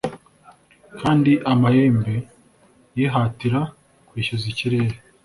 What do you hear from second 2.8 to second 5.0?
yihatira kwishyuza ikirere.